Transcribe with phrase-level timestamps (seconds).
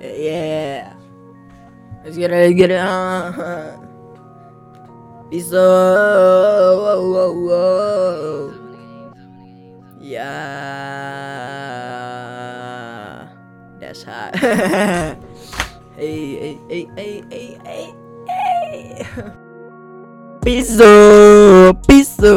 [0.00, 0.94] Yeah.
[2.02, 2.80] Let's get it, get it.
[2.80, 3.76] Uh,
[5.30, 8.54] Peace whoa, whoa, whoa.
[10.00, 10.30] Yeah.
[13.78, 14.34] That's hot.
[14.40, 15.16] hey,
[15.96, 17.94] hey, hey, hey, hey, hey,
[18.26, 19.06] hey.
[20.42, 22.34] Piso, piso,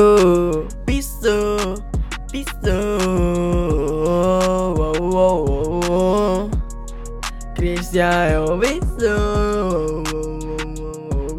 [7.64, 10.04] Cristiano Piso.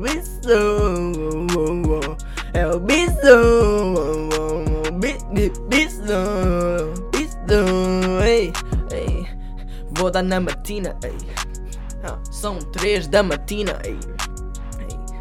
[0.02, 0.56] Piso.
[2.55, 3.12] É o bicho,
[4.98, 6.02] bicho, bicho,
[8.24, 8.52] ei,
[8.91, 9.27] ei,
[9.98, 11.12] vou dar na matina, ei,
[12.05, 13.98] ah, são três da matina, ei,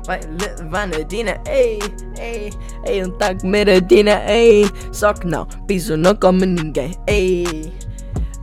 [0.06, 1.80] vai levar na tina, ei,
[2.20, 2.54] ei,
[2.86, 6.96] ei, não tá a comer a tina, ei, só que não, piso não come ninguém,
[7.08, 7.74] ei,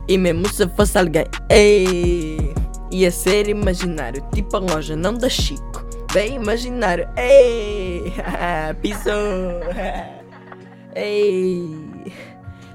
[0.07, 2.40] e mesmo se fosse alguém, ei,
[2.91, 5.85] ia ser imaginário, tipo a loja não da Chico.
[6.13, 7.07] Bem imaginário.
[7.15, 8.13] Ei!
[8.81, 9.61] Pisou!
[10.95, 11.73] Ei!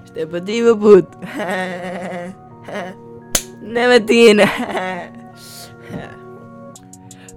[0.04, 1.18] Isto é para ti, meu puto!
[3.60, 4.44] Na matina!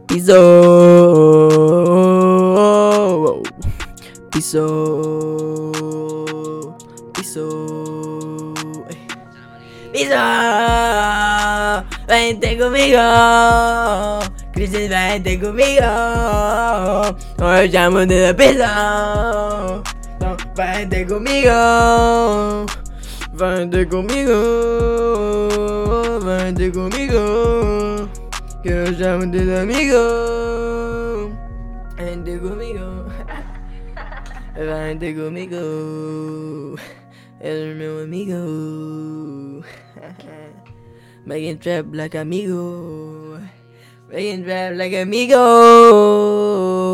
[0.08, 1.50] Pisou!
[4.32, 5.74] Pisou!
[7.14, 8.54] Pisou!
[9.92, 11.19] Pisou!
[12.10, 13.00] vente conmigo.
[14.52, 15.86] Crisis, vente conmigo.
[17.38, 19.84] Hoy llamo de piso.
[20.20, 22.66] No, vente conmigo.
[23.34, 24.36] Vente conmigo.
[26.26, 28.10] Vente conmigo.
[28.64, 31.32] que Quiero llamarte de amigo.
[31.96, 33.06] Vente conmigo.
[34.56, 36.76] Vente conmigo.
[37.40, 39.64] El meu amigo.
[41.30, 43.38] Making trap like amigo
[44.10, 46.89] Making trap like amigo.